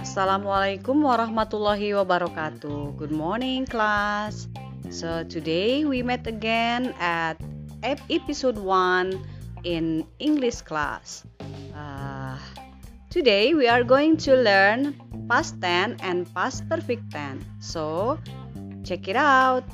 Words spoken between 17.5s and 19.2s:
So, check it